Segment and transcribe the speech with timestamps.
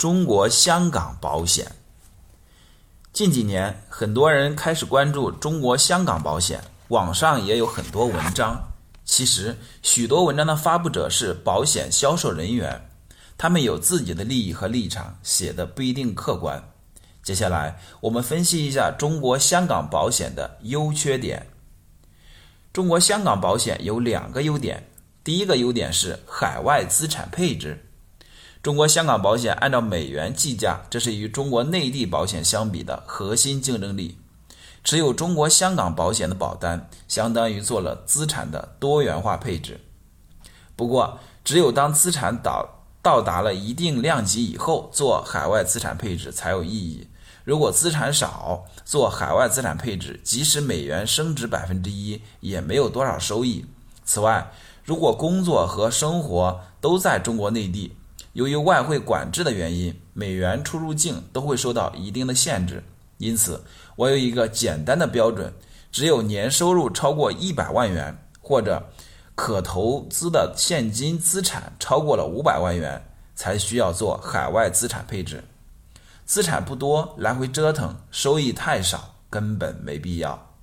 [0.00, 1.70] 中国香港保险。
[3.12, 6.58] 近几年，很多人开始关注中国香港保险，
[6.88, 8.58] 网上也有很多文章。
[9.04, 12.80] 其实，许多文章的发布者是保险销售人员，
[13.36, 16.70] 他们有自己的利益和立场，写的不一定客观。
[17.22, 21.46] 接下来，我们分析一下中国香港保险的优缺点。
[22.72, 24.82] 中国香港保险有两个优点，
[25.22, 27.84] 第一个优点是海外资产配置。
[28.62, 34.18] 中国香港保险按照美元计价，这是与中国内地保险相比的核心竞争力。
[34.84, 39.80] 持有中国香港保险的保单，相当于做了资产的多元化配置。
[40.76, 47.08] 不过，只有当资产到到达了一定量级以后，做海外资产配置才有意义。
[47.44, 53.64] 如果资产少，做海外资产配置，即使美元升值百分之一，也没有多少收益。
[54.04, 54.52] 此外，
[54.84, 57.96] 如果工作和生活都在中国内地，
[58.32, 62.82] 由于外汇管制的原因，美元出入境都会受到一定的限制。
[63.18, 63.62] 因此，
[63.96, 65.52] 我有一个简单的标准：
[65.90, 68.90] 只有年收入超过一百万元，或者
[69.34, 75.42] 可投资的现金资产超过了五百万元，才需要做海外资产配置。
[76.24, 80.54] 资产不多，来回折腾，收益太少，根本没必要。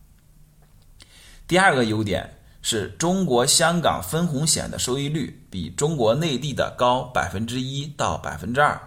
[1.46, 2.37] 第二个优点
[2.70, 8.78] 是中国香港分红险的收益率比中国内地的高百分之一到百分之二。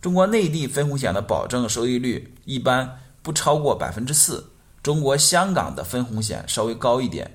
[0.00, 4.44] 中国内地分红险的保证收益率一般不超过百分之四，
[4.82, 7.30] 中国香港的分红险稍微高一点。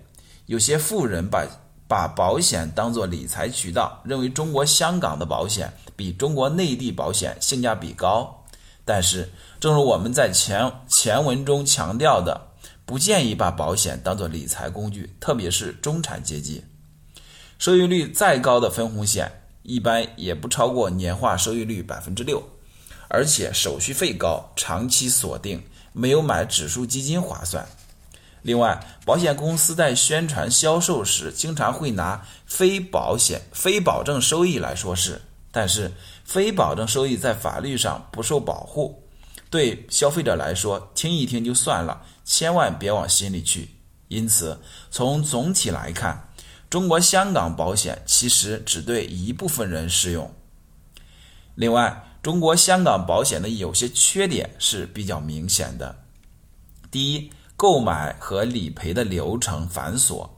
[0.48, 1.48] 有些富人把
[1.88, 8.44] 把保险当做理财渠道，认为中国香港的保险比中国内地保险性价比高。
[8.84, 12.49] 但是，正如我们在前前文中强调的，
[12.90, 16.64] 不建议把保险当做理财工具，特别是中产阶级。
[17.60, 22.42] 收益率再高的分红险，一般也不超过年化收益率百分之六，
[23.08, 25.62] 而且手续费高，长期锁定，
[25.94, 27.64] 没有买指数基金划算。
[28.42, 35.22] 另外，保险公司在宣传销售时，经常会拿非保险、非保证收益来说事，
[35.52, 35.92] 但是
[36.24, 39.04] 非保证收益在法律上不受保护，
[39.50, 43.70] 对消费者来说听一听就算了，千万别往心里去。
[44.08, 46.30] 因此，从总体来看，
[46.70, 50.34] 中国香港保险其实只对一部分人适用。
[51.56, 56.04] 另外，中国香港保险的有些缺点是比较明显的，
[56.90, 57.32] 第一。
[57.62, 60.30] 购买和理赔的流程繁琐，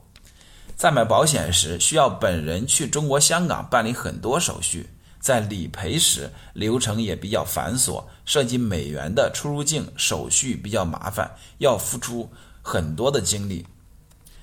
[0.74, 4.90] 在买保险时需要本人去中国香港办理很多手续，
[5.22, 12.28] 在理赔时流程也比较繁琐，涉及美元的出入境手续比较麻烦，要付出
[12.60, 13.64] 很多的精力。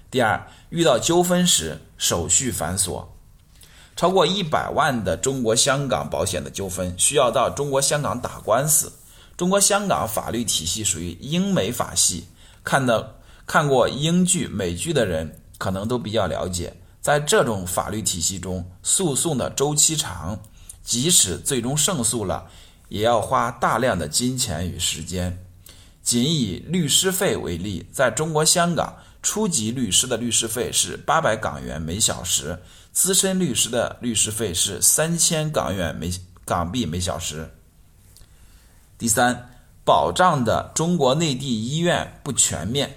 [0.09, 3.05] 第二，遇到纠纷时手续繁琐，
[3.95, 8.93] 超过一百万的中国香港保险的纠纷需要到中国香港打官司。
[9.35, 12.27] 中国香港法律体系属于英美法系。
[12.63, 20.39] 看的看过英剧、美剧的人，可能都比较了解，在这种法律体系中，诉讼的周期长，
[20.83, 22.49] 即使最终胜诉了，
[22.87, 25.45] 也要花大量的金钱与时间。
[26.01, 32.59] 仅以律师费为例，在中国香港，初级律师的律师费是八百港元每小时，
[32.91, 36.11] 资深律师的律师费是三千港元每
[36.45, 37.49] 港币每小时。
[38.97, 39.45] 第三。
[39.85, 42.95] 保障的中国内地医院不全面，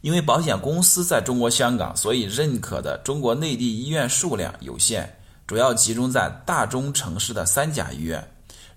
[0.00, 5.17] 因为保险公司在中国香港，所以认可的中国内地医院数量有限，
[5.48, 8.22] 主要集中在大中城市的三甲医院。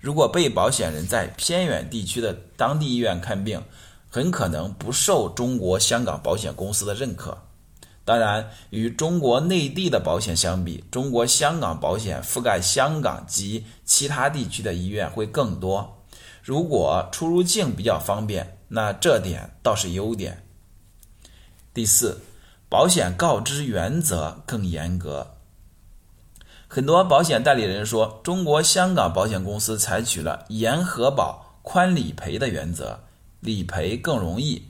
[0.00, 3.62] 如果被保险人在偏远地区的当地医院看病，
[4.08, 7.36] 很可能不受中国香港保险公司的认可。
[8.06, 16.02] 当然，与中国内地的保险相比，中国香港保险覆盖香港及其他地区的医院会更多。
[16.42, 20.42] 如果出入境比较方便，那这点倒是优点。
[21.74, 22.18] 第四，
[22.70, 25.31] 保险告知原则更严格。
[26.74, 33.00] 很多保险代理人说，中国香港保险公司采取了严核保、宽理赔的原则，
[33.40, 34.68] 理赔更容易。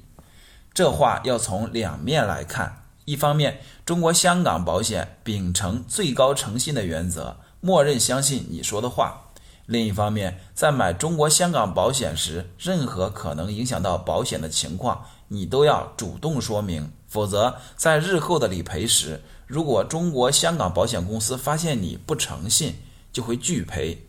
[0.75, 9.29] 这话要从两面来看：一方面，中国香港保险秉承最高诚信的原则，默认相信你说的话。
[9.67, 22.77] 另一方面，在买中国香港保险时，任何可能影响到保险的情况，你都要主动说明，否则在日后的理赔时，如果中国香港保险公司发现你不诚信，
[23.13, 24.07] 就会拒赔。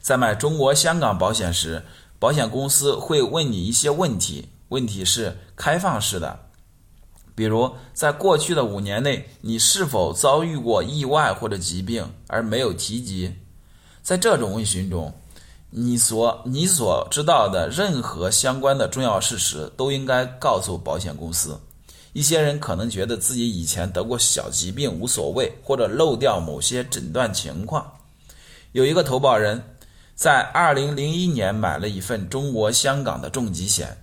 [0.00, 1.84] 在买中国香港保险时，
[2.18, 6.40] 保险公司会问你一些问题，问题是开放式的，
[7.36, 13.36] 比如在过去的五年内，你是否遭遇过意外或者疾病，而没有提及。
[14.02, 15.14] 在这种问询中，
[15.74, 21.58] 你所你所知道的任何相关的重要事实，都应该告诉保险公司。
[22.12, 27.90] 一些人可能觉得自己以前得过小疾病无所谓，或者漏掉某些诊断情况。
[28.72, 29.62] 有一个投保人，
[30.14, 33.96] 在2001年买了一份中国香港的重疾险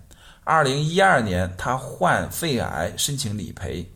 [0.46, 3.88] ，2012年他患肺癌申请理赔。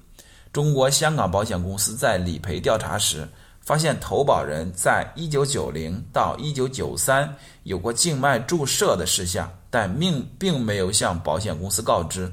[0.51, 3.27] 中国香港保险公司在理赔调查时，
[3.63, 7.29] 发现投保人在1990到1993
[7.63, 12.31] 有过静脉注射的事项，但并并没有向保险公司告知。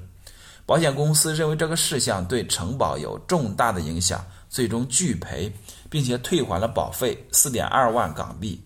[0.66, 5.52] 保险公司认为这个事项对承保有重大的影响，最终拒赔，
[5.88, 8.60] 并且退还了保费四点二万港币。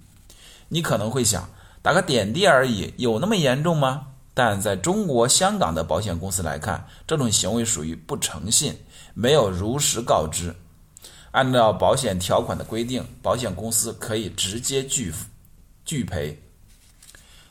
[0.68, 1.48] 你可能会想，
[1.82, 4.08] 打个点滴而已，有那么严重吗？
[4.32, 8.74] 但在中国香港的保险公司来看，这种行为属于不诚信，
[9.14, 10.54] 没有如实告知。
[11.34, 15.12] 按照保险条款的规定，保险公司可以直接拒
[15.84, 16.40] 拒赔。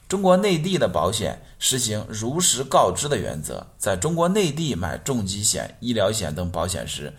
[0.08, 3.68] 中国内地的保险实行如实告知的原则。
[3.78, 7.14] 在中国内地买重疾险、医疗险等保险时，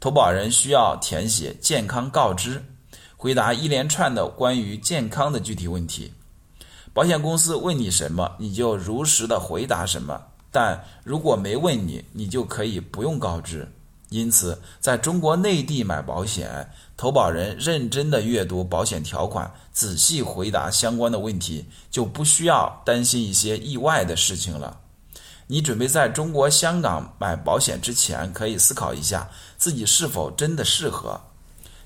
[0.00, 2.64] 投保人需要填写健康告知，
[3.16, 6.12] 回答一连串的关于健康的具体问题。
[6.92, 10.20] 保险公司问你什么，你就如实的回答什么。
[10.50, 13.70] 但如果没问你，你就可以不用告知。
[14.10, 24.80] 因此，在中国内地买保险，投保人认真的阅读保险条款，仔细回答相关的问题，就不需要担心一些意外的事情了。
[25.46, 31.20] 你准备在中国香港买保险之前，可以思考一下自己是否真的适合。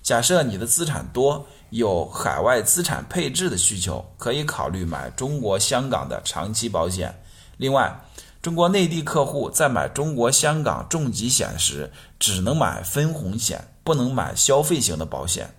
[0.03, 7.13] 假设你的资产多，有海外资产配置的需求，可以考虑买中国香港的长期保险。
[7.57, 7.97] 另外，
[8.43, 15.55] 中国内地客户在买中国香港重疾险时，只能买分红险，不能买消费型的保险。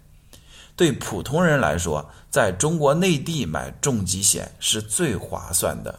[0.75, 5.97] 对普通人来说，在中国内地买重疾险是最划算的。